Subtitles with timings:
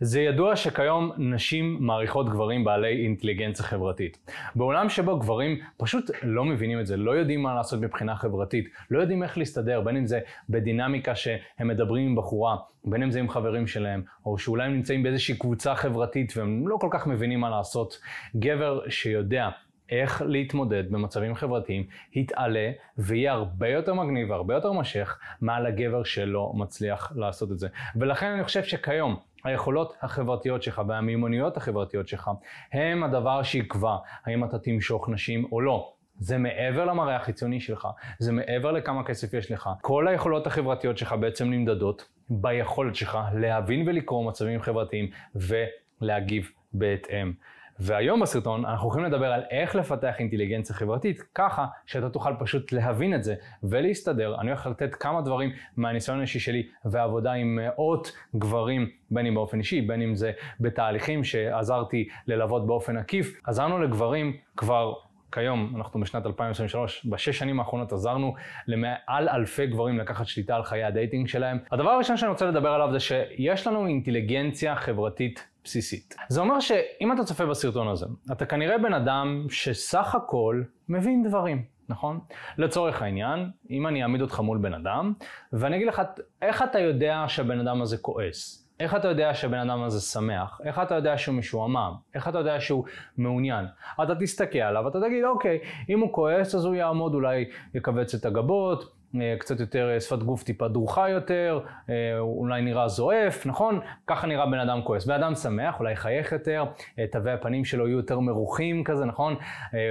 [0.00, 4.32] זה ידוע שכיום נשים מעריכות גברים בעלי אינטליגנציה חברתית.
[4.54, 9.00] בעולם שבו גברים פשוט לא מבינים את זה, לא יודעים מה לעשות מבחינה חברתית, לא
[9.00, 13.28] יודעים איך להסתדר, בין אם זה בדינמיקה שהם מדברים עם בחורה, בין אם זה עם
[13.28, 17.50] חברים שלהם, או שאולי הם נמצאים באיזושהי קבוצה חברתית והם לא כל כך מבינים מה
[17.50, 18.00] לעשות.
[18.36, 19.48] גבר שיודע
[19.90, 26.52] איך להתמודד במצבים חברתיים, יתעלה ויהיה הרבה יותר מגניב והרבה יותר משך מעל הגבר שלא
[26.54, 27.68] מצליח לעשות את זה.
[27.96, 32.30] ולכן אני חושב שכיום היכולות החברתיות שלך והמיומנויות החברתיות שלך
[32.72, 35.92] הם הדבר שיקבע האם אתה תמשוך נשים או לא.
[36.18, 39.70] זה מעבר למראה החיצוני שלך, זה מעבר לכמה כסף יש לך.
[39.80, 47.32] כל היכולות החברתיות שלך בעצם נמדדות ביכולת שלך להבין ולקרוא מצבים חברתיים ולהגיב בהתאם.
[47.80, 53.14] והיום בסרטון אנחנו הולכים לדבר על איך לפתח אינטליגנציה חברתית ככה שאתה תוכל פשוט להבין
[53.14, 54.40] את זה ולהסתדר.
[54.40, 59.58] אני הולך לתת כמה דברים מהניסיון האישי שלי ועבודה עם מאות גברים, בין אם באופן
[59.58, 63.40] אישי, בין אם זה בתהליכים שעזרתי ללוות באופן עקיף.
[63.44, 64.92] עזרנו לגברים כבר
[65.32, 68.34] כיום, אנחנו בשנת 2023, בשש שנים האחרונות עזרנו
[68.66, 71.58] למעל אלפי גברים לקחת שליטה על חיי ה dating שלהם.
[71.72, 76.14] הדבר הראשון שאני רוצה לדבר עליו זה שיש לנו אינטליגנציה חברתית בסיסית.
[76.28, 81.64] זה אומר שאם אתה צופה בסרטון הזה, אתה כנראה בן אדם שסך הכל מבין דברים.
[81.88, 82.20] נכון?
[82.58, 85.12] לצורך העניין, אם אני אעמיד אותך מול בן אדם,
[85.52, 86.02] ואני אגיד לך,
[86.42, 88.66] איך אתה יודע שהבן אדם הזה כועס?
[88.80, 90.60] איך אתה יודע שהבן אדם הזה שמח?
[90.64, 91.92] איך אתה יודע שהוא משועמם?
[92.14, 92.84] איך אתה יודע שהוא
[93.18, 93.64] מעוניין?
[94.02, 95.58] אתה תסתכל עליו, אתה תגיד, אוקיי,
[95.88, 98.99] אם הוא כועס אז הוא יעמוד, אולי יכווץ את הגבות,
[99.38, 103.80] קצת יותר אה, שפת גוף טיפה דרוכה יותר, אה, אולי נראה זועף, נכון?
[104.06, 105.06] ככה נראה בן אדם כועס.
[105.06, 106.64] בן אדם שמח, אולי יחייך יותר,
[107.12, 109.36] תווי הפנים שלו יהיו יותר מרוחים כזה, נכון?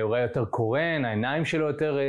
[0.01, 1.99] אולי יותר קורן, העיניים שלו יותר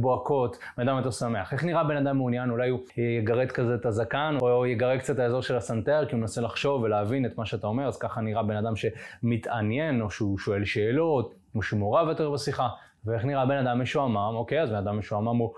[0.00, 1.52] בוהקות, בן אדם יותר שמח.
[1.52, 2.50] איך נראה בן אדם מעוניין?
[2.50, 6.20] אולי הוא יגרד כזה את הזקן, או יגרד קצת את האזור של הסנטר, כי הוא
[6.20, 10.38] מנסה לחשוב ולהבין את מה שאתה אומר, אז ככה נראה בן אדם שמתעניין, או שהוא
[10.38, 12.68] שואל שאלות, או שהוא מעורב יותר בשיחה.
[13.06, 15.52] ואיך נראה בן אדם משועמם, אוקיי, אז בן אדם משועמם הוא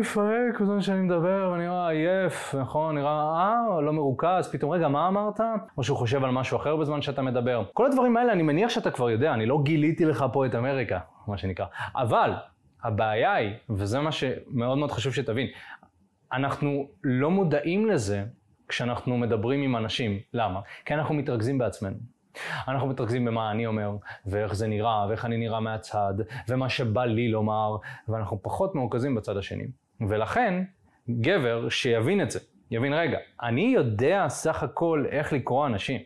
[0.00, 5.40] מפרק בזמן שאני מדבר, ונראה עייף, נכון, נראה, אה, לא מרוכז, פתאום, רגע, מה אמרת?
[5.78, 7.64] או שהוא חושב על משהו אחר בזמן שאתה מדבר.
[7.72, 10.98] כל הדברים האלה, אני מניח שאתה כבר יודע, אני לא גיליתי לך פה את אמריקה,
[11.26, 11.66] מה שנקרא.
[11.96, 12.32] אבל,
[12.84, 15.46] הבעיה היא, וזה מה שמאוד מאוד חשוב שתבין,
[16.32, 18.24] אנחנו לא מודעים לזה
[18.68, 20.18] כשאנחנו מדברים עם אנשים.
[20.34, 20.60] למה?
[20.84, 21.96] כי אנחנו מתרכזים בעצמנו.
[22.68, 23.96] אנחנו מתרכזים במה אני אומר,
[24.26, 26.14] ואיך זה נראה, ואיך אני נראה מהצד,
[26.48, 27.76] ומה שבא לי לומר,
[28.08, 29.66] ואנחנו פחות מרוכזים בצד השני.
[30.08, 30.64] ולכן,
[31.10, 32.40] גבר שיבין את זה,
[32.70, 36.00] יבין, רגע, אני יודע סך הכל איך לקרוא אנשים.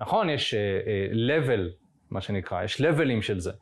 [0.00, 1.60] נכון, יש uh, uh, level,
[2.10, 3.52] מה שנקרא, יש לבלים של זה,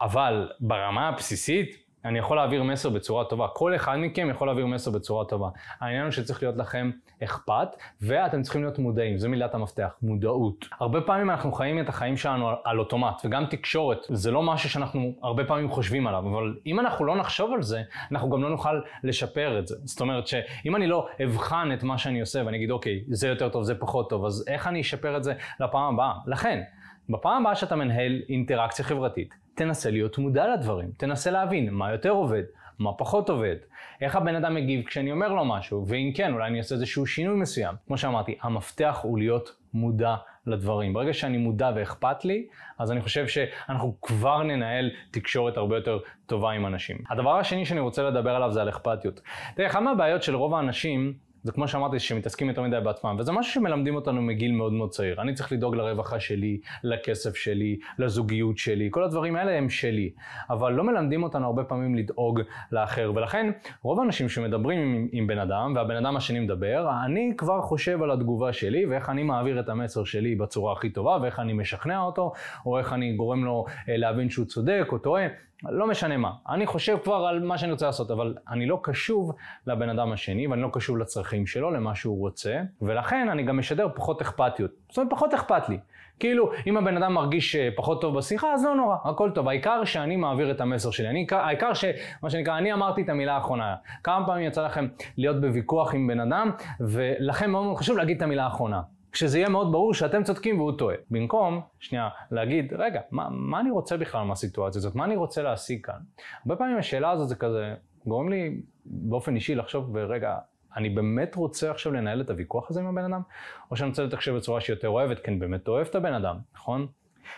[0.00, 3.48] אבל ברמה הבסיסית, אני יכול להעביר מסר בצורה טובה.
[3.48, 5.48] כל אחד מכם יכול להעביר מסר בצורה טובה.
[5.80, 6.90] העניין הוא שצריך להיות לכם
[7.24, 7.68] אכפת,
[8.02, 10.68] ואתם צריכים להיות מודעים, זו מילת המפתח, מודעות.
[10.80, 14.70] הרבה פעמים אנחנו חיים את החיים שלנו על, על אוטומט, וגם תקשורת, זה לא משהו
[14.70, 18.50] שאנחנו הרבה פעמים חושבים עליו, אבל אם אנחנו לא נחשוב על זה, אנחנו גם לא
[18.50, 19.76] נוכל לשפר את זה.
[19.84, 23.48] זאת אומרת שאם אני לא אבחן את מה שאני עושה ואני אגיד, אוקיי, זה יותר
[23.48, 26.12] טוב, זה פחות טוב, אז איך אני אשפר את זה לפעם הבאה?
[26.26, 26.62] לכן,
[27.08, 32.42] בפעם הבאה שאתה מנהל אינטראקציה חברתית, תנסה להיות מודע לדברים, תנסה להבין מה יותר עובד,
[32.78, 33.56] מה פחות עובד,
[34.00, 37.36] איך הבן אדם מגיב כשאני אומר לו משהו, ואם כן, אולי אני אעשה איזשהו שינוי
[37.36, 37.74] מסוים.
[37.86, 40.16] כמו שאמרתי, המפתח הוא להיות מודע
[40.46, 40.92] לדברים.
[40.92, 42.46] ברגע שאני מודע ואכפת לי,
[42.78, 46.96] אז אני חושב שאנחנו כבר ננהל תקשורת הרבה יותר טובה עם אנשים.
[47.10, 49.20] הדבר השני שאני רוצה לדבר עליו זה על אכפתיות.
[49.54, 53.52] תראה, אחת מהבעיות של רוב האנשים זה כמו שאמרתי, שמתעסקים יותר מדי בעצמם, וזה משהו
[53.52, 55.20] שמלמדים אותנו מגיל מאוד מאוד צעיר.
[55.20, 60.10] אני צריך לדאוג לרווחה שלי, לכסף שלי, לזוגיות שלי, כל הדברים האלה הם שלי.
[60.50, 62.40] אבל לא מלמדים אותנו הרבה פעמים לדאוג
[62.72, 63.50] לאחר, ולכן
[63.82, 68.10] רוב האנשים שמדברים עם, עם בן אדם, והבן אדם השני מדבר, אני כבר חושב על
[68.10, 72.32] התגובה שלי, ואיך אני מעביר את המסר שלי בצורה הכי טובה, ואיך אני משכנע אותו,
[72.66, 75.26] או איך אני גורם לו אה, להבין שהוא צודק או טועה.
[75.68, 76.32] לא משנה מה.
[76.48, 79.32] אני חושב כבר על מה שאני רוצה לעשות, אבל אני לא קשוב
[79.66, 83.88] לבן אדם השני, ואני לא קשוב לצרכים שלו, למה שהוא רוצה, ולכן אני גם משדר
[83.94, 84.70] פחות אכפתיות.
[84.88, 85.78] זאת אומרת, פחות אכפת לי.
[86.20, 89.48] כאילו, אם הבן אדם מרגיש אה, פחות טוב בשיחה, אז לא נורא, הכל טוב.
[89.48, 91.08] העיקר שאני מעביר את המסר שלי.
[91.08, 91.84] אני, העיקר ש...
[92.22, 93.74] מה שנקרא, אני אמרתי את המילה האחרונה.
[94.04, 96.50] כמה פעמים יצא לכם להיות בוויכוח עם בן אדם,
[96.80, 98.80] ולכם מאוד מאוד חשוב להגיד את המילה האחרונה.
[99.12, 100.96] כשזה יהיה מאוד ברור שאתם צודקים והוא טועה.
[101.10, 104.94] במקום, שנייה, להגיד, רגע, מה, מה אני רוצה בכלל מהסיטואציה הזאת?
[104.94, 106.00] מה אני רוצה להשיג כאן?
[106.42, 107.74] הרבה פעמים השאלה הזאת זה כזה,
[108.06, 110.38] גורם לי באופן אישי לחשוב, ורגע,
[110.76, 113.22] אני באמת רוצה עכשיו לנהל את הוויכוח הזה עם הבן אדם?
[113.70, 116.36] או שאני רוצה לתקשר בצורה שהיא יותר אוהבת, כי אני באמת אוהב את הבן אדם,
[116.54, 116.86] נכון?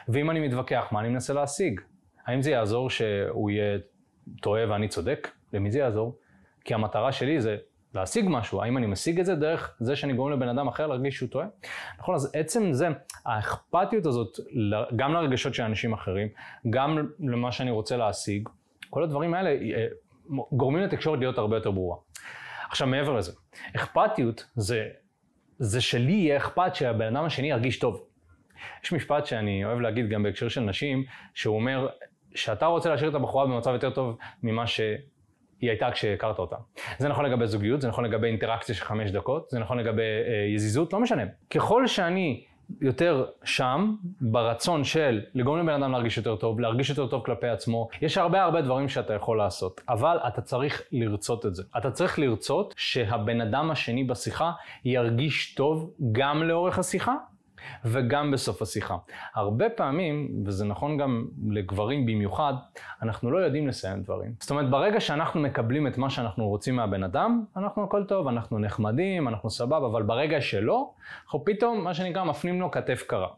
[0.08, 1.80] ואם אני מתווכח, מה אני מנסה להשיג?
[2.26, 3.78] האם זה יעזור שהוא יהיה
[4.40, 5.30] טועה ואני צודק?
[5.52, 6.19] למי זה יעזור?
[6.64, 7.56] כי המטרה שלי זה
[7.94, 11.17] להשיג משהו, האם אני משיג את זה דרך זה שאני גורם לבן אדם אחר להרגיש
[11.17, 11.47] שהוא טועה?
[11.99, 12.89] נכון, אז עצם זה,
[13.27, 14.39] האכפתיות הזאת,
[14.97, 16.29] גם לרגשות של אנשים אחרים,
[16.71, 18.49] גם למה שאני רוצה להשיג,
[18.91, 19.87] כל הדברים האלה אה,
[20.53, 21.97] גורמים לתקשורת להיות הרבה יותר ברורה.
[22.69, 23.33] עכשיו מעבר לזה,
[23.77, 24.89] אכפתיות זה,
[25.59, 28.05] זה שלי יהיה אכפת שהבן אדם השני ירגיש טוב.
[28.85, 31.05] יש משפט שאני אוהב להגיד גם בהקשר של נשים,
[31.35, 31.89] שהוא אומר
[32.35, 34.67] שאתה רוצה להשאיר את הבחורה במצב יותר טוב ממה
[35.62, 36.56] שהיא הייתה כשהכרת אותה.
[36.99, 40.55] זה נכון לגבי זוגיות, זה נכון לגבי אינטראקציה של חמש דקות, זה נכון לגבי אה,
[40.55, 41.23] יזיזות, לא משנה.
[41.50, 42.44] ככל שאני
[42.81, 47.88] יותר שם, ברצון של לגרום לבן אדם להרגיש יותר טוב, להרגיש יותר טוב כלפי עצמו.
[48.03, 51.62] יש הרבה הרבה דברים שאתה יכול לעשות, אבל אתה צריך לרצות את זה.
[51.79, 54.53] אתה צריך לרצות שהבן אדם השני בשיחה
[54.85, 57.15] ירגיש טוב גם לאורך השיחה,
[57.85, 58.97] וגם בסוף השיחה.
[59.35, 62.55] הרבה פעמים, וזה נכון גם לגברים במיוחד,
[63.03, 64.32] אנחנו לא יודעים לסיים דברים.
[64.41, 68.59] זאת אומרת, ברגע שאנחנו מקבלים את מה שאנחנו רוצים מהבן אדם, אנחנו הכל טוב, אנחנו
[68.59, 70.91] נחמדים, אנחנו סבבה, אבל ברגע שלא,
[71.25, 73.29] אנחנו פתאום, מה שנקרא, מפנים לו כתף קרה.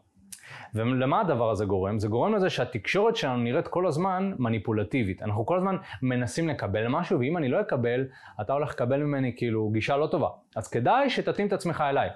[0.75, 1.99] ולמה הדבר הזה גורם?
[1.99, 5.23] זה גורם לזה שהתקשורת שלנו נראית כל הזמן מניפולטיבית.
[5.23, 8.05] אנחנו כל הזמן מנסים לקבל משהו, ואם אני לא אקבל,
[8.41, 10.29] אתה הולך לקבל ממני כאילו גישה לא טובה.
[10.55, 12.09] אז כדאי שתתאים את עצמך אליי.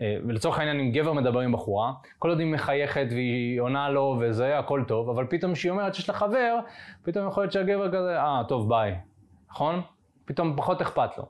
[0.00, 4.18] אה, ולצורך העניין אם גבר מדבר עם בחורה, כל עוד היא מחייכת והיא עונה לו
[4.20, 6.58] וזה, הכל טוב, אבל פתאום כשהיא אומרת שיש לה חבר,
[7.02, 8.94] פתאום יכול להיות שהגבר כזה, אה, טוב, ביי,
[9.50, 9.82] נכון?
[10.24, 11.28] פתאום פחות אכפת לו.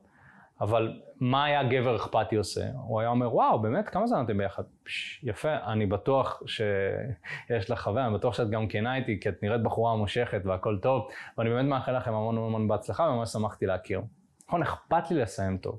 [0.61, 2.65] אבל מה היה גבר אכפתי עושה?
[2.75, 4.63] הוא היה אומר, וואו, באמת, כמה זמן אתם ביחד?
[4.85, 9.43] פש, יפה, אני בטוח שיש לך חבר, אני בטוח שאת גם כנה איתי, כי את
[9.43, 11.09] נראית בחורה מושכת והכל טוב,
[11.39, 14.03] ואני באמת מאחל לכם המון המון בהצלחה, וממש שמחתי להכיר.
[14.49, 15.79] נכון, אכפת לי לסיים טוב.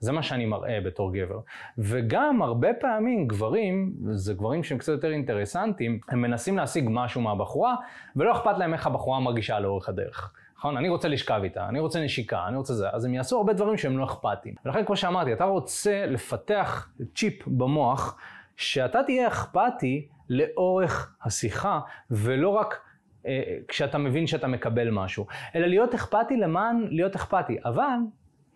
[0.00, 1.38] זה מה שאני מראה בתור גבר.
[1.78, 7.76] וגם הרבה פעמים גברים, זה גברים שהם קצת יותר אינטרסנטים, הם מנסים להשיג משהו מהבחורה,
[8.16, 10.32] ולא אכפת להם איך הבחורה מרגישה לאורך הדרך.
[10.58, 10.76] נכון?
[10.76, 13.76] אני רוצה לשכב איתה, אני רוצה נשיקה, אני רוצה זה, אז הם יעשו הרבה דברים
[13.76, 14.54] שהם לא אכפתיים.
[14.64, 18.18] ולכן כמו שאמרתי, אתה רוצה לפתח צ'יפ במוח,
[18.56, 21.80] שאתה תהיה אכפתי לאורך השיחה,
[22.10, 22.80] ולא רק
[23.26, 27.58] אה, כשאתה מבין שאתה מקבל משהו, אלא להיות אכפתי למען להיות אכפתי.
[27.64, 27.96] אבל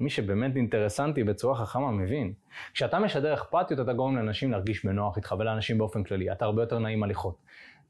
[0.02, 2.32] מי שבאמת אינטרסנטי בצורה חכמה מבין.
[2.74, 6.32] כשאתה משדר אכפתיות אתה גורם לאנשים להרגיש בנוח איתך ולאנשים באופן כללי.
[6.32, 7.36] אתה הרבה יותר נעים הליכות.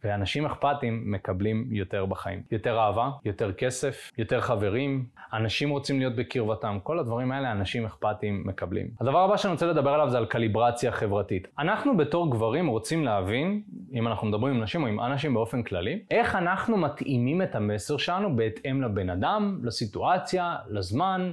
[0.05, 2.43] ואנשים אכפתיים מקבלים יותר בחיים.
[2.51, 8.43] יותר אהבה, יותר כסף, יותר חברים, אנשים רוצים להיות בקרבתם, כל הדברים האלה אנשים אכפתיים
[8.47, 8.89] מקבלים.
[9.01, 11.49] הדבר הבא שאני רוצה לדבר עליו זה על קליברציה חברתית.
[11.59, 13.63] אנחנו בתור גברים רוצים להבין,
[13.93, 17.97] אם אנחנו מדברים עם נשים או עם אנשים באופן כללי, איך אנחנו מתאימים את המסר
[17.97, 21.33] שלנו בהתאם לבן אדם, לסיטואציה, לזמן,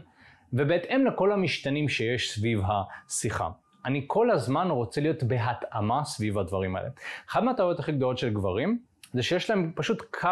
[0.53, 3.49] ובהתאם לכל המשתנים שיש סביב השיחה.
[3.85, 6.89] אני כל הזמן רוצה להיות בהתאמה סביב הדברים האלה.
[7.29, 8.79] אחת מהטעויות הכי גדולות של גברים,
[9.13, 10.29] זה שיש להם פשוט קו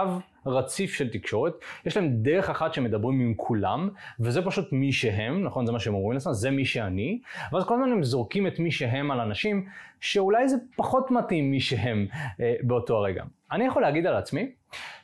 [0.49, 1.53] רציף של תקשורת,
[1.85, 3.89] יש להם דרך אחת שמדברים עם כולם,
[4.19, 5.65] וזה פשוט מי שהם, נכון?
[5.65, 7.19] זה מה שהם אומרים לעצמם, זה מי שאני,
[7.51, 9.65] ואז כל הזמן הם זורקים את מי שהם על אנשים,
[10.01, 12.07] שאולי זה פחות מתאים מי שהם
[12.41, 13.23] אה, באותו הרגע.
[13.51, 14.51] אני יכול להגיד על עצמי,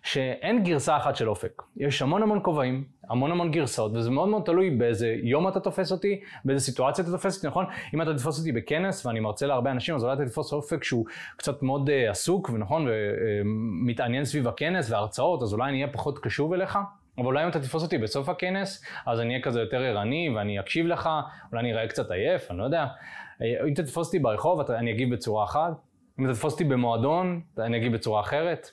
[0.04, 1.62] שאין גרסה אחת של אופק.
[1.78, 5.92] יש המון המון כובעים, המון המון גרסאות, וזה מאוד מאוד תלוי באיזה יום אתה תופס
[5.92, 7.66] אותי, באיזה סיטואציה אתה תופס אותי, נכון?
[7.94, 11.06] אם אתה תתפוס אותי בכנס ואני מרצה להרבה אנשים, אז אולי אתה תתפוס אופק שהוא
[11.38, 16.54] קצת מאוד uh, עסוק, ונכון, ומתעניין סביב הכנס וההרצאות, אז אולי אני אהיה פחות קשוב
[16.54, 16.80] אליך.
[17.18, 20.60] אבל אולי אם אתה תתפוס אותי בסוף הכנס, אז אני אהיה כזה יותר ערני ואני
[20.60, 21.10] אקשיב לך,
[21.52, 22.86] אולי אני אראה קצת עייף, אני לא יודע.
[23.42, 25.72] אם אתה תתפוס אותי ברחוב, אני אגיב בצורה אחת.
[26.20, 28.72] אם אתה תתפוס אותי במועדון, אני אגיב בצורה אחרת.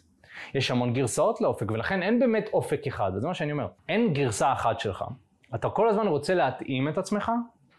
[0.55, 3.67] יש המון גרסאות לאופק, ולכן אין באמת אופק אחד, וזה מה שאני אומר.
[3.89, 5.05] אין גרסה אחת שלך.
[5.55, 7.33] אתה כל הזמן רוצה להתאים את עצמך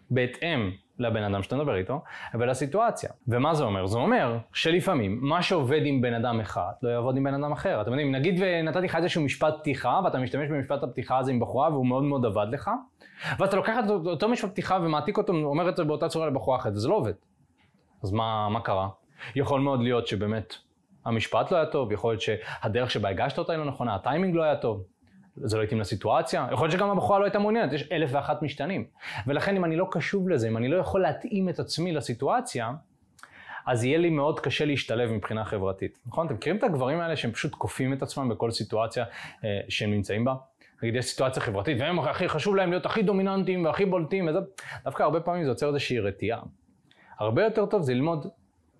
[0.10, 2.02] בהתאם לבן אדם שאתה מדבר איתו,
[2.34, 3.10] ולסיטואציה.
[3.28, 3.86] ומה זה אומר?
[3.86, 7.82] זה אומר שלפעמים מה שעובד עם בן אדם אחד לא יעבוד עם בן אדם אחר.
[7.82, 11.70] אתם יודעים, נגיד ונתתי לך איזשהו משפט פתיחה, ואתה משתמש במשפט הפתיחה הזה עם בחורה
[11.70, 12.72] והוא מאוד מאוד עבד לך,
[13.40, 16.58] ואז אתה לוקח את אותו משפט פתיחה ומעתיק אותו, אומר את זה באותה צורה לבחורה
[16.58, 17.14] אחרת, זה לא עובד.
[18.04, 18.90] אז מה, מה קרה?
[19.36, 20.56] יכול מאוד להיות שבאמת
[21.06, 24.44] המשפט לא היה טוב, יכול להיות שהדרך שבה הגשת אותה היא לא נכונה, הטיימינג לא
[24.44, 24.84] היה טוב.
[25.36, 28.86] זה לא התאים לסיטואציה, יכול להיות שגם הבחורה לא הייתה מעוניינת, יש אלף ואחת משתנים.
[29.28, 32.72] ולכן אם אני לא קשוב לזה, אם אני לא יכול להתאים את עצמי לסיטואציה,
[33.68, 36.00] אז יהיה לי מאוד קשה להשתלב מבחינה חברתית.
[36.06, 36.26] נכון?
[36.26, 39.06] אתם מכירים את הגברים האלה שהם פשוט כופים את עצמם בכל סיטואציה
[39.44, 40.34] אה, שהם נמצאים בה?
[40.84, 44.40] נגיד יש סיטואציה חברתית, והם הכי חשוב להם להיות הכי דומיננטיים והכי בולטים, וזה,
[44.84, 46.42] דווקא הרבה פעמים זה יוצר איזושהי רתיעה.
[47.20, 48.28] הרבה יותר טוב זה ללמוד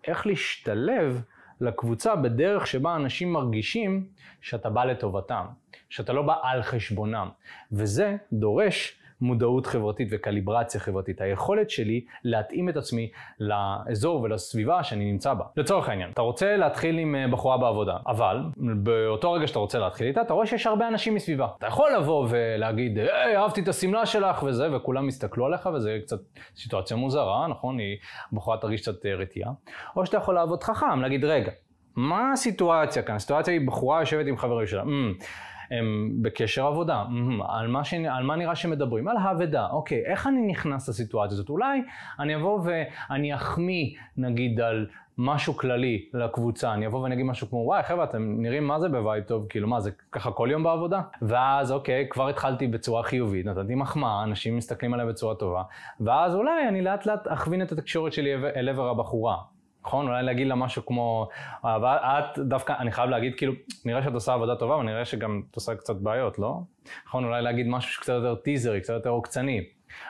[0.08, 1.22] איך להשתלב
[1.62, 4.06] לקבוצה בדרך שבה אנשים מרגישים
[4.42, 5.46] שאתה בא לטובתם,
[5.90, 7.30] שאתה לא בא על חשבונם.
[7.72, 15.34] וזה דורש מודעות חברתית וקליברציה חברתית, היכולת שלי להתאים את עצמי לאזור ולסביבה שאני נמצא
[15.34, 15.46] בה.
[15.58, 20.08] לצורך העניין, אתה רוצה להתחיל עם אה, בחורה בעבודה, אבל באותו רגע שאתה רוצה להתחיל
[20.08, 21.48] איתה, אתה רואה שיש הרבה אנשים מסביבה.
[21.58, 26.20] אתה יכול לבוא ולהגיד, היי, אהבתי את השמלה שלך וזה, וכולם יסתכלו עליך, וזה קצת
[26.56, 27.80] סיטואציה מוזרה, נכון?
[27.80, 27.98] היא,
[28.34, 29.52] הבחורה תרגיש קצת אה, רתיעה.
[29.96, 31.52] או שאתה יכול לעבוד חכם, להגיד, רגע,
[31.96, 33.16] מה הסיטואציה כאן?
[33.16, 34.84] הסיטואציה היא בחורה יושבת עם חברים שלה.
[34.84, 35.24] אממ,
[35.72, 37.04] הם בקשר עבודה,
[37.50, 37.94] על מה, ש...
[37.94, 39.08] על מה נראה שמדברים?
[39.08, 41.50] על העבודה, אוקיי, איך אני נכנס לסיטואציה הזאת?
[41.50, 41.82] אולי
[42.20, 44.88] אני אבוא ואני אחמיא, נגיד, על
[45.18, 48.90] משהו כללי לקבוצה, אני אבוא ואני אגיד משהו כמו, וואי חבר'ה, אתם נראים מה זה
[48.90, 51.02] ב vibe טוב, כאילו מה זה ככה כל יום בעבודה?
[51.22, 55.64] ואז אוקיי, כבר התחלתי בצורה חיובית, נתתי מחמאה, אנשים מסתכלים עליי בצורה טובה,
[56.00, 59.38] ואז אולי אני לאט לאט אכווין את התקשורת שלי אל עבר הבחורה.
[59.86, 60.08] נכון?
[60.08, 61.28] אולי להגיד לה משהו כמו,
[61.64, 63.54] אבל את דווקא, אני חייב להגיד, כאילו,
[63.86, 66.60] נראה שאת עושה עבודה טובה, ונראה שגם את עושה קצת בעיות, לא?
[67.08, 67.24] נכון?
[67.24, 69.64] אולי להגיד משהו שקצת יותר טיזרי, קצת יותר עוקצני.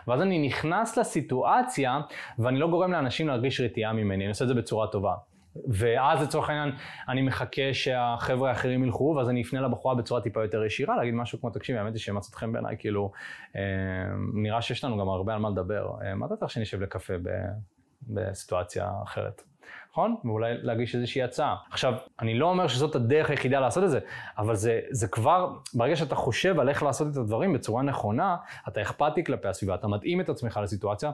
[0.08, 2.02] ואז אני נכנס לסיטואציה,
[2.40, 5.14] ואני לא גורם לאנשים להרגיש רתיעה ממני, אני עושה את זה בצורה טובה.
[5.68, 6.76] ואז לצורך העניין,
[7.10, 11.40] אני מחכה שהחבר'ה האחרים ילכו, ואז אני אפנה לבחורה בצורה טיפה יותר ישירה, להגיד משהו
[11.40, 13.12] כמו, תקשיבי, האמת היא שמצאת חן בעיניי, כאילו,
[13.56, 13.62] אה,
[14.34, 15.92] נראה שיש לנו גם הרבה על מה לדבר.
[16.04, 17.14] אה, מה אתה צריך שנשב לקפה
[18.08, 19.42] בסיטואציה אחרת?
[19.92, 20.16] נכון?
[20.24, 21.56] ואולי להגיש איזושהי הצעה.
[21.72, 24.00] עכשיו, אני לא אומר שזאת הדרך היחידה לעשות את זה,
[24.38, 28.36] אבל זה, זה כבר, ברגע שאתה חושב על איך לעשות את הדברים בצורה נכונה,
[28.68, 31.12] אתה אכפתי כלפי הסביבה, אתה מתאים את עצמך לסיטואציה,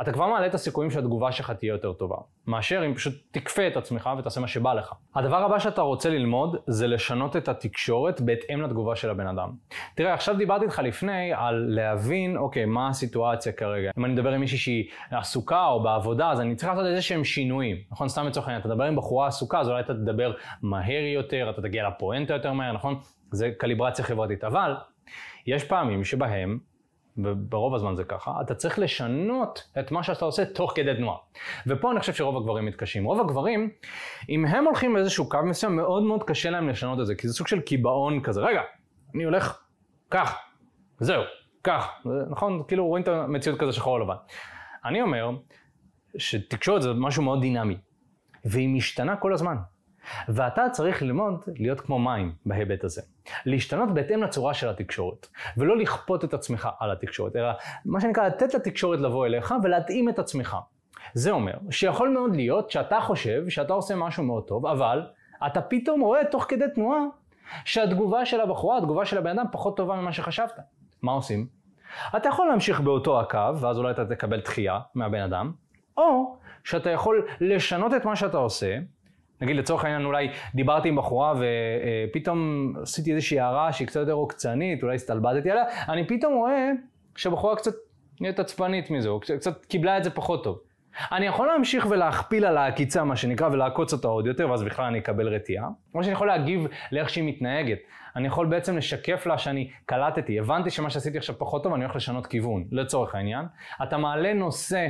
[0.00, 3.76] אתה כבר מעלה את הסיכויים שהתגובה שלך תהיה יותר טובה, מאשר אם פשוט תכפה את
[3.76, 4.92] עצמך ותעשה מה שבא לך.
[5.14, 9.52] הדבר הבא שאתה רוצה ללמוד זה לשנות את התקשורת בהתאם לתגובה של הבן אדם.
[9.94, 13.90] תראה, עכשיו דיברתי איתך לפני על להבין, אוקיי, מה הסיטואציה כרגע.
[13.98, 17.24] אם אני מדבר עם מישהי שהיא עסוקה או בעבודה, אז אני צריך לעשות איזה שהם
[17.24, 17.76] שינויים.
[17.90, 18.08] נכון?
[18.08, 21.62] סתם לצורך העניין, אתה תדבר עם בחורה עסוקה, אז אולי אתה תדבר מהר יותר, אתה
[21.62, 22.98] תגיע לפואנטה יותר מהר, נכון?
[23.30, 24.44] זה קליברציה חברתית.
[24.44, 24.74] אבל,
[25.46, 26.58] יש פעמים שבהם
[27.18, 31.16] וברוב הזמן זה ככה, אתה צריך לשנות את מה שאתה עושה תוך כדי תנועה.
[31.66, 33.04] ופה אני חושב שרוב הגברים מתקשים.
[33.04, 33.70] רוב הגברים,
[34.28, 37.34] אם הם הולכים באיזשהו קו מסוים, מאוד מאוד קשה להם לשנות את זה, כי זה
[37.34, 38.40] סוג של קיבעון כזה.
[38.40, 38.60] רגע,
[39.14, 39.62] אני הולך
[40.10, 40.38] כך,
[41.00, 41.22] זהו,
[41.64, 41.88] כך.
[42.30, 42.62] נכון?
[42.68, 44.16] כאילו רואים את המציאות כזה שחור לבן.
[44.84, 45.30] אני אומר
[46.18, 47.76] שתקשורת זה משהו מאוד דינמי,
[48.44, 49.56] והיא משתנה כל הזמן.
[50.28, 53.02] ואתה צריך ללמוד להיות כמו מים בהיבט הזה.
[53.46, 57.48] להשתנות בהתאם לצורה של התקשורת, ולא לכפות את עצמך על התקשורת, אלא
[57.84, 60.56] מה שנקרא לתת לתקשורת לבוא אליך ולהתאים את עצמך.
[61.14, 65.06] זה אומר שיכול מאוד להיות שאתה חושב שאתה עושה משהו מאוד טוב, אבל
[65.46, 67.00] אתה פתאום רואה תוך כדי תנועה
[67.64, 70.58] שהתגובה של הבחורה, התגובה של הבן אדם פחות טובה ממה שחשבת.
[71.02, 71.46] מה עושים?
[72.16, 75.52] אתה יכול להמשיך באותו הקו, ואז אולי אתה תקבל דחייה מהבן אדם,
[75.96, 78.78] או שאתה יכול לשנות את מה שאתה עושה,
[79.40, 81.34] נגיד לצורך העניין אולי דיברתי עם בחורה
[82.10, 86.70] ופתאום עשיתי איזושהי הערה שהיא קצת יותר עוקצנית, אולי הסתלבטתי עליה, אני פתאום רואה
[87.16, 87.72] שהבחורה קצת
[88.20, 90.60] נהיית עצבנית מזה, או קצת קיבלה את זה פחות טוב.
[91.12, 94.98] אני יכול להמשיך ולהכפיל על העקיצה, מה שנקרא, ולעקוץ אותה עוד יותר, ואז בכלל אני
[94.98, 95.68] אקבל רתיעה.
[95.94, 97.78] או שאני יכול להגיב לאיך שהיא מתנהגת.
[98.16, 101.96] אני יכול בעצם לשקף לה שאני קלטתי, הבנתי שמה שעשיתי עכשיו פחות טוב, אני הולך
[101.96, 103.44] לשנות כיוון, לצורך העניין.
[103.82, 104.88] אתה מעלה נושא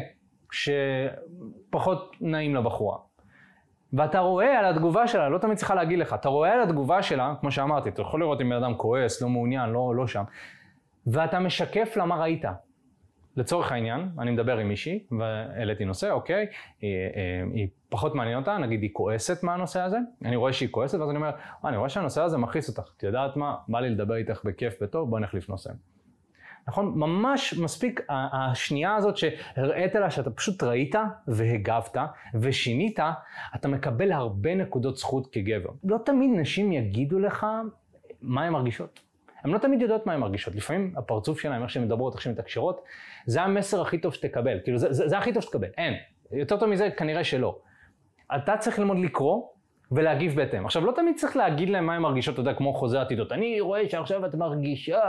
[0.52, 2.98] שפחות נעים לבחורה.
[3.96, 7.34] ואתה רואה על התגובה שלה, לא תמיד צריכה להגיד לך, אתה רואה על התגובה שלה,
[7.40, 10.24] כמו שאמרתי, אתה יכול לראות אם בן אדם כועס, לא מעוניין, לא, לא שם,
[11.06, 12.44] ואתה משקף לה מה ראית.
[13.36, 16.46] לצורך העניין, אני מדבר עם מישהי, והעליתי נושא, אוקיי,
[16.80, 16.90] היא,
[17.52, 21.16] היא פחות מעניין אותה, נגיד היא כועסת מהנושא הזה, אני רואה שהיא כועסת, ואז אני
[21.16, 21.30] אומר,
[21.64, 25.10] אני רואה שהנושא הזה מכעיס אותך, את יודעת מה, בא לי לדבר איתך בכיף, בטוב,
[25.10, 25.70] בוא נחליף נושא.
[26.68, 26.92] נכון?
[26.96, 30.94] ממש מספיק השנייה הזאת שהראית לה שאתה פשוט ראית
[31.28, 31.96] והגבת
[32.34, 32.98] ושינית,
[33.54, 35.70] אתה מקבל הרבה נקודות זכות כגבר.
[35.84, 37.46] לא תמיד נשים יגידו לך
[38.22, 39.00] מה הן מרגישות.
[39.42, 40.54] הן לא תמיד יודעות מה הן מרגישות.
[40.54, 42.80] לפעמים הפרצוף שלהן, איך שהן מדברות, איך שהן מתקשרות,
[43.26, 44.58] זה המסר הכי טוב שתקבל.
[44.64, 45.94] כאילו זה, זה, זה הכי טוב שתקבל, אין.
[46.32, 47.58] יותר טוב מזה כנראה שלא.
[48.36, 49.42] אתה צריך ללמוד לקרוא
[49.92, 50.64] ולהגיב בהתאם.
[50.64, 53.32] עכשיו, לא תמיד צריך להגיד להם מה הם מרגישות, אתה יודע, כמו חוזה עתידות.
[53.32, 55.00] אני רואה שעכשיו את מרגישה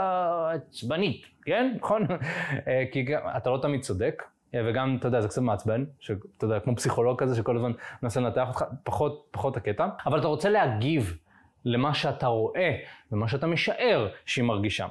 [0.54, 1.72] עצבנית, כן?
[1.80, 2.06] נכון?
[2.68, 3.06] אה, כי
[3.36, 4.22] אתה לא תמיד צודק,
[4.54, 8.20] אה, וגם, אתה יודע, זה קצת מעצבן, שאתה יודע, כמו פסיכולוג כזה שכל הזמן מנסה
[8.20, 11.16] לנתח אותך, פחות, פחות הקטע, אבל אתה רוצה להגיב
[11.64, 12.76] למה שאתה רואה
[13.12, 14.86] ומה שאתה משער שהיא מרגישה.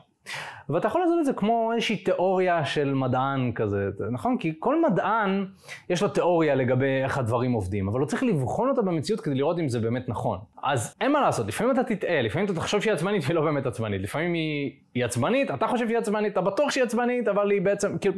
[0.70, 4.38] ואתה יכול לעשות את זה כמו איזושהי תיאוריה של מדען כזה, נכון?
[4.38, 5.46] כי כל מדען
[5.90, 9.60] יש לו תיאוריה לגבי איך הדברים עובדים, אבל הוא צריך לבחון אותה במציאות כדי לראות
[9.60, 10.40] אם זה באמת נכון.
[10.64, 13.66] אז אין מה לעשות, לפעמים אתה תטעה, לפעמים אתה תחשוב שהיא עצבנית והיא לא באמת
[13.66, 17.62] עצבנית, לפעמים היא, היא עצבנית, אתה חושב שהיא עצבנית, אתה בטוח שהיא עצבנית, אבל היא
[17.62, 18.16] בעצם, כאילו,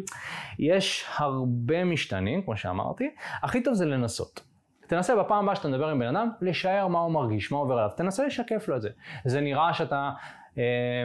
[0.60, 3.10] יש הרבה משתנים, כמו שאמרתי,
[3.44, 4.50] הכי טוב זה לנסות.
[4.90, 7.90] תנסה בפעם הבאה שאתה מדבר עם בן אדם, לשער מה הוא מרגיש, מה עובר עליו,
[7.98, 8.90] תנסה לשקף לו את זה.
[9.26, 10.12] זה נראה שאתה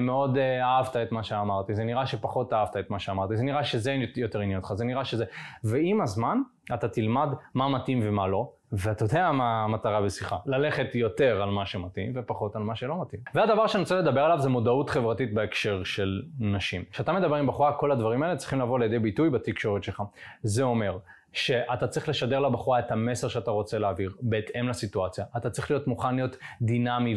[0.00, 3.64] מאוד אה, אהבת את מה שאמרתי, זה נראה שפחות אהבת את מה שאמרתי, זה נראה
[3.64, 5.25] שזה יותר עניין אותך, זה נראה שזה...
[5.64, 6.38] ועם הזמן
[6.75, 11.66] אתה תלמד מה מתאים ומה לא, ואתה יודע מה המטרה בשיחה, ללכת יותר על מה
[11.66, 13.20] שמתאים ופחות על מה שלא מתאים.
[13.34, 16.84] והדבר שאני רוצה לדבר עליו זה מודעות חברתית בהקשר של נשים.
[16.90, 20.02] כשאתה מדבר עם בחורה, כל הדברים האלה צריכים לבוא לידי ביטוי בתקשורת שלך.
[20.42, 20.99] זה אומר
[21.32, 25.25] שאתה צריך לשדר לבחורה את המסר שאתה רוצה להעביר, בהתאם לסיטואציה.
[25.37, 27.16] אתה צריך להיות מוכן להיות דינמי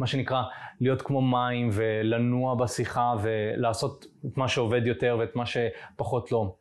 [0.00, 0.42] ומה שנקרא,
[0.80, 6.54] להיות כמו מים ולנוע בשיחה ולעשות את מה שעובד יותר ואת מה שפחות לא.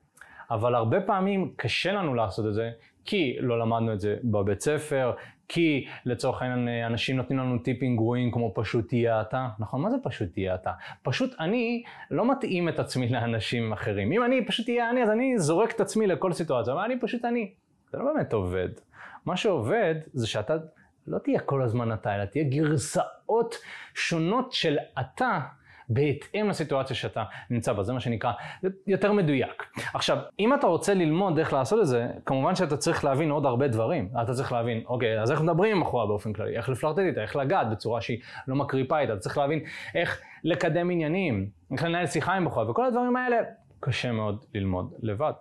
[0.52, 2.72] אבל הרבה פעמים קשה לנו לעשות את זה,
[3.06, 5.12] כי לא למדנו את זה בבית ספר,
[5.48, 9.48] כי לצורך העניין אנשים נותנים לנו טיפים גרועים כמו פשוט תהיה אתה.
[9.60, 10.72] נכון, מה זה פשוט תהיה אתה?
[11.04, 14.12] פשוט אני לא מתאים את עצמי לאנשים אחרים.
[14.12, 17.26] אם אני פשוט תהיה אני, אז אני זורק את עצמי לכל סיטואציה, אבל אני פשוט
[17.26, 17.54] אני.
[17.92, 18.70] זה לא באמת עובד.
[19.26, 20.58] מה שעובד זה שאתה
[21.10, 23.56] לא תהיה כל הזמן אתה, אלא תהיה גרסאות
[23.94, 25.40] שונות של אתה
[25.90, 28.32] בהתאם לסיטואציה שאתה נמצא בה, זה מה שנקרא
[28.88, 29.64] יותר מדויק.
[29.94, 33.68] עכשיו, אם אתה רוצה ללמוד איך לעשות את זה, כמובן שאתה צריך להבין עוד הרבה
[33.68, 34.10] דברים.
[34.24, 37.36] אתה צריך להבין, אוקיי, אז איך מדברים עם בחורה באופן כללי, איך לפלרטט איתה, איך
[37.36, 39.60] לגעת בצורה שהיא לא מקריפה איתה, אתה צריך להבין
[39.96, 43.38] איך לקדם עניינים, איך לנהל שיחה עם בחורה, וכל הדברים האלה
[43.80, 45.34] קשה מאוד ללמוד לבד.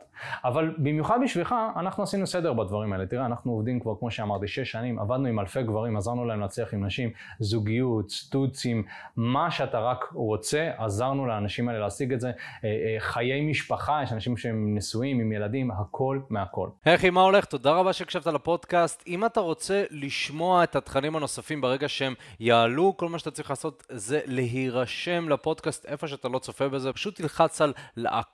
[0.45, 3.07] אבל במיוחד בשבילך, אנחנו עשינו סדר בדברים האלה.
[3.07, 6.75] תראה, אנחנו עובדים כבר, כמו שאמרתי, שש שנים, עבדנו עם אלפי גברים, עזרנו להם להצליח
[6.75, 8.83] עם נשים, זוגיות, סטוצים,
[9.17, 12.29] מה שאתה רק רוצה, עזרנו לאנשים האלה להשיג את זה.
[12.29, 16.69] אה, אה, חיי משפחה, יש אנשים שהם נשואים, עם ילדים, הכל מהכל.
[16.85, 17.45] היי מה הולך?
[17.45, 19.05] תודה רבה שהקשבת לפודקאסט.
[19.07, 23.87] אם אתה רוצה לשמוע את התכנים הנוספים ברגע שהם יעלו, כל מה שאתה צריך לעשות
[23.89, 28.28] זה להירשם לפודקאסט איפה שאתה לא צופה בזה, פשוט תלחץ על לעקוב,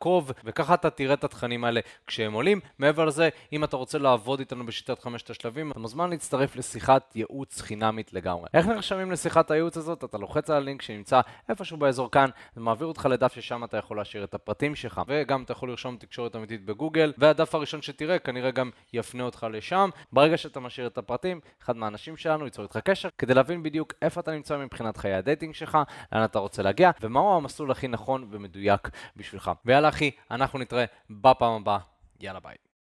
[0.45, 2.61] וככה אתה תראה את התכנים האלה כשהם עולים.
[2.79, 7.61] מעבר לזה, אם אתה רוצה לעבוד איתנו בשיטת חמשת השלבים, אתה מוזמן להצטרף לשיחת ייעוץ
[7.61, 8.49] חינמית לגמרי.
[8.55, 10.05] איך נרשמים לשיחת הייעוץ הזאת?
[10.05, 13.97] אתה לוחץ על הלינק שנמצא איפשהו באזור כאן, זה מעביר אותך לדף ששם אתה יכול
[13.97, 18.51] להשאיר את הפרטים שלך, וגם אתה יכול לרשום תקשורת אמיתית בגוגל, והדף הראשון שתראה כנראה
[18.51, 19.91] גם יפנה אותך לשם.
[20.13, 24.21] ברגע שאתה משאיר את הפרטים, אחד מהאנשים שלנו ייצור איתך קשר, כדי להבין בדיוק איפה
[24.21, 25.79] אתה נמצא מבחינת חיי ה dating שלך,
[26.13, 29.51] לאן אתה רוצה להגיע, ומהו המסלול הכי נכון ומדויק בשבילך.
[29.65, 31.79] ויאללה אחי, אנחנו נתראה בפעם הבאה.
[32.21, 32.64] יאללה ביי.